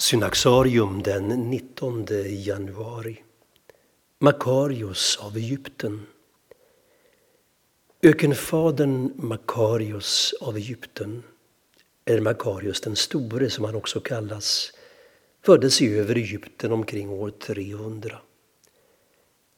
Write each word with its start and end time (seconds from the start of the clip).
Synaxarium 0.00 1.02
den 1.02 1.28
19 1.28 2.06
januari. 2.44 3.22
Makarios 4.18 5.18
av 5.20 5.36
Egypten. 5.36 6.06
Ökenfadern 8.02 9.12
Makarios 9.16 10.34
av 10.40 10.56
Egypten, 10.56 11.22
eller 12.04 12.20
Makarios 12.20 12.80
den 12.80 12.96
store 12.96 13.50
som 13.50 13.64
han 13.64 13.74
också 13.74 14.00
kallas, 14.00 14.72
föddes 15.44 15.82
i 15.82 15.98
övre 15.98 16.20
Egypten 16.20 16.72
omkring 16.72 17.10
år 17.10 17.30
300. 17.30 18.18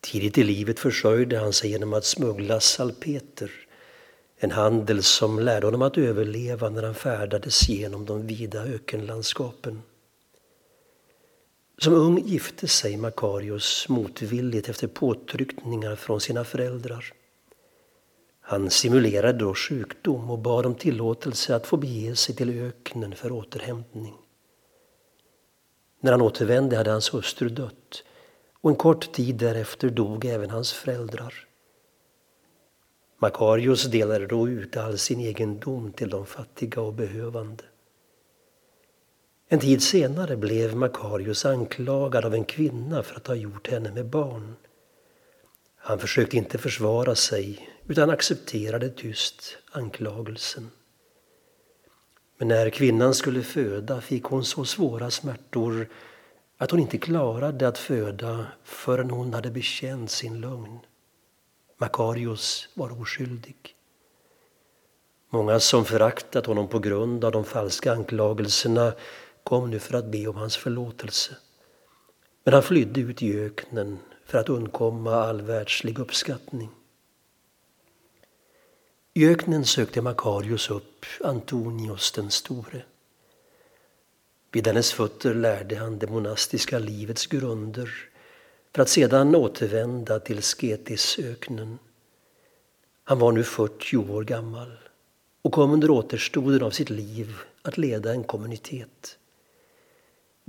Tidigt 0.01 0.39
i 0.39 0.43
livet 0.43 0.79
försörjde 0.79 1.39
han 1.39 1.53
sig 1.53 1.71
genom 1.71 1.93
att 1.93 2.05
smuggla 2.05 2.61
salpeter, 2.61 3.51
en 4.37 4.51
handel 4.51 5.03
som 5.03 5.39
lärde 5.39 5.67
honom 5.67 5.83
att 5.83 5.99
överleva 5.99 6.69
när 6.69 6.83
han 6.83 6.95
färdades 6.95 7.69
genom 7.69 8.05
de 8.05 8.27
vida 8.27 8.63
ökenlandskapen. 8.63 9.83
Som 11.83 11.95
ung 11.95 12.19
gifte 12.19 12.69
sig 12.69 12.97
Makarios 12.97 13.89
motvilligt 13.89 14.69
efter 14.69 14.87
påtryckningar 14.87 15.97
från 15.97 16.21
sina 16.21 16.45
föräldrar. 16.45 17.13
Han 18.41 18.71
simulerade 18.71 19.39
då 19.39 19.55
sjukdom 19.55 20.31
och 20.31 20.39
bad 20.39 20.67
om 20.67 20.75
tillåtelse 20.75 21.57
att 21.57 21.67
få 21.67 21.77
bege 21.77 22.17
sig 22.17 22.35
till 22.35 22.63
öknen 22.63 23.15
för 23.15 23.33
återhämtning. 23.33 24.15
När 26.01 26.13
han 26.13 26.23
återvände 26.23 26.77
hade 26.77 26.91
hans 26.91 27.15
hustru 27.15 27.49
dött 27.49 28.05
och 28.61 28.71
en 28.71 28.77
kort 28.77 29.13
tid 29.13 29.37
därefter 29.37 29.91
dog 29.91 30.25
även 30.25 30.51
hans 30.51 30.73
föräldrar. 30.73 31.47
Makarios 33.19 33.85
delade 33.85 34.27
då 34.27 34.49
ut 34.49 34.77
all 34.77 34.99
sin 34.99 35.21
egendom 35.21 35.93
till 35.93 36.11
de 36.11 36.27
fattiga 36.27 36.81
och 36.83 36.95
behövande. 36.95 37.65
En 39.53 39.59
tid 39.59 39.83
senare 39.83 40.37
blev 40.37 40.77
Makarios 40.77 41.45
anklagad 41.45 42.25
av 42.25 42.35
en 42.35 42.45
kvinna 42.45 43.03
för 43.03 43.17
att 43.17 43.27
ha 43.27 43.35
gjort 43.35 43.69
henne 43.69 43.93
med 43.93 44.07
barn. 44.07 44.57
Han 45.77 45.99
försökte 45.99 46.37
inte 46.37 46.59
försvara 46.59 47.15
sig 47.15 47.69
utan 47.87 48.11
accepterade 48.11 48.89
tyst 48.89 49.59
anklagelsen. 49.73 50.71
Men 52.39 52.49
när 52.49 52.71
kvinnan 52.71 53.15
skulle 53.15 53.43
föda 53.43 54.01
fick 54.01 54.25
hon 54.25 54.45
så 54.45 54.65
svåra 54.65 55.11
smärtor 55.11 55.89
att 56.59 56.71
hon 56.71 56.81
inte 56.81 56.99
klarade 56.99 57.69
att 57.69 57.79
föda 57.79 58.47
förrän 58.65 59.11
hon 59.11 59.35
hade 59.35 59.51
bekänt 59.51 60.11
sin 60.11 60.41
lögn. 60.41 60.79
Makarios 61.79 62.69
var 62.75 63.01
oskyldig. 63.01 63.77
Många 65.31 65.61
som 65.61 65.85
föraktat 65.85 66.47
honom 66.47 66.69
på 66.69 66.79
grund 66.79 67.25
av 67.25 67.33
de 67.33 67.45
falska 67.45 67.93
anklagelserna 67.93 68.93
kom 69.51 69.71
nu 69.71 69.79
för 69.79 69.95
att 69.95 70.05
be 70.05 70.27
om 70.27 70.37
hans 70.37 70.57
förlåtelse. 70.57 71.37
Men 72.45 72.55
han 72.55 72.63
flydde 72.63 73.01
ut 73.01 73.23
i 73.23 73.39
öknen 73.39 73.99
för 74.25 74.39
att 74.39 74.49
undkomma 74.49 75.15
all 75.15 75.43
världslig 75.43 75.99
uppskattning. 75.99 76.71
I 79.15 79.29
öknen 79.29 79.65
sökte 79.65 80.03
Makarios 80.03 80.71
upp 80.71 81.07
Antonios 81.25 82.13
den 82.13 82.31
store. 82.31 82.83
Vid 84.53 84.67
hennes 84.67 84.93
fötter 84.93 85.35
lärde 85.35 85.77
han 85.77 85.99
det 85.99 86.07
monastiska 86.07 86.79
livets 86.79 87.27
grunder 87.27 87.91
för 88.75 88.83
att 88.83 88.89
sedan 88.89 89.35
återvända 89.35 90.21
till 90.21 90.43
Sketisöknen. 90.43 91.79
Han 93.05 93.19
var 93.19 93.33
nu 93.33 93.45
40 93.45 93.97
år 93.97 94.25
gammal 94.25 94.73
och 95.43 95.53
kom 95.53 95.73
under 95.73 95.91
återstoden 95.91 96.63
av 96.63 96.71
sitt 96.71 96.91
liv 96.91 97.37
att 97.63 97.79
leda 97.79 98.13
en 98.13 98.25
kommunitet. 98.25 99.17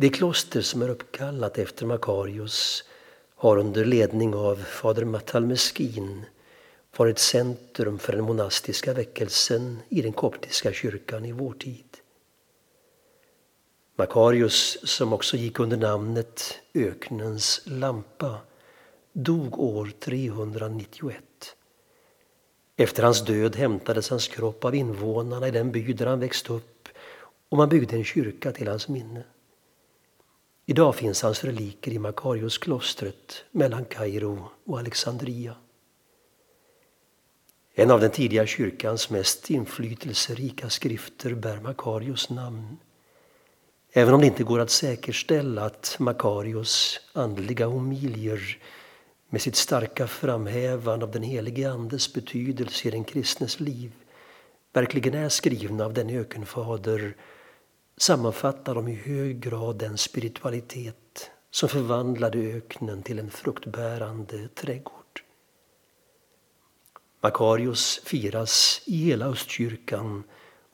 Det 0.01 0.09
kloster 0.09 0.61
som 0.61 0.81
är 0.81 0.89
uppkallat 0.89 1.57
efter 1.57 1.85
Makarios 1.85 2.83
har 3.35 3.57
under 3.57 3.85
ledning 3.85 4.35
av 4.35 4.55
fader 4.55 5.05
Matalmeskin 5.05 6.25
varit 6.97 7.19
centrum 7.19 7.99
för 7.99 8.13
den 8.13 8.23
monastiska 8.23 8.93
väckelsen 8.93 9.79
i 9.89 10.01
den 10.01 10.13
koptiska 10.13 10.73
kyrkan 10.73 11.25
i 11.25 11.31
vår 11.31 11.53
tid. 11.53 11.97
Makarios, 13.95 14.77
som 14.83 15.13
också 15.13 15.37
gick 15.37 15.59
under 15.59 15.77
namnet 15.77 16.59
Öknens 16.73 17.61
lampa, 17.65 18.37
dog 19.13 19.59
år 19.59 19.91
391. 19.99 21.15
Efter 22.77 23.03
hans 23.03 23.25
död 23.25 23.55
hämtades 23.55 24.09
hans 24.09 24.27
kropp 24.27 24.65
av 24.65 24.75
invånarna 24.75 25.47
i 25.47 25.51
den 25.51 25.71
by 25.71 25.93
där 25.93 26.05
han 26.05 26.19
växte 26.19 26.53
upp 26.53 26.87
och 27.49 27.57
man 27.57 27.69
byggde 27.69 27.95
en 27.95 28.03
kyrka 28.03 28.51
till 28.51 28.67
hans 28.67 28.87
minne. 28.87 29.23
Idag 30.71 30.95
finns 30.95 31.21
hans 31.21 31.43
reliker 31.43 31.91
i 31.91 31.99
Makariosklostret 31.99 33.43
mellan 33.51 33.85
Kairo 33.85 34.49
och 34.65 34.79
Alexandria. 34.79 35.55
En 37.73 37.91
av 37.91 37.99
den 37.99 38.11
tidiga 38.11 38.45
kyrkans 38.45 39.09
mest 39.09 39.49
inflytelserika 39.49 40.69
skrifter 40.69 41.33
bär 41.33 41.59
Makarios 41.59 42.29
namn. 42.29 42.77
Även 43.91 44.13
om 44.13 44.21
det 44.21 44.27
inte 44.27 44.43
går 44.43 44.59
att 44.59 44.69
säkerställa 44.69 45.65
att 45.65 45.95
Makarios 45.99 46.99
andliga 47.13 47.65
homilier 47.65 48.59
med 49.29 49.41
sitt 49.41 49.55
starka 49.55 50.07
framhävande 50.07 51.05
av 51.05 51.11
den 51.11 51.23
helige 51.23 51.71
Andes 51.71 52.13
betydelse 52.13 52.87
i 52.87 52.91
den 52.91 53.03
kristnes 53.03 53.59
liv 53.59 53.91
verkligen 54.73 55.13
är 55.13 55.29
skrivna 55.29 55.85
av 55.85 55.93
den 55.93 56.09
ökenfader 56.09 57.15
sammanfattar 57.97 58.75
de 58.75 58.87
i 58.87 58.95
hög 58.95 59.39
grad 59.39 59.77
den 59.77 59.97
spiritualitet 59.97 61.31
som 61.51 61.69
förvandlade 61.69 62.39
öknen 62.39 63.03
till 63.03 63.19
en 63.19 63.31
fruktbärande 63.31 64.47
trädgård. 64.47 65.21
Makarios 67.21 68.01
firas 68.03 68.81
i 68.85 68.97
hela 68.97 69.25
Östkyrkan 69.25 70.23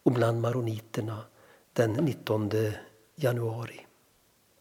och 0.04 0.12
bland 0.12 0.42
maroniterna 0.42 1.26
den 1.74 1.94
19 1.94 2.52
januari. 3.16 3.87